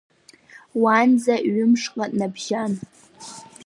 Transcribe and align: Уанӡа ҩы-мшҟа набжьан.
Уанӡа 0.81 1.35
ҩы-мшҟа 1.53 2.05
набжьан. 2.17 2.73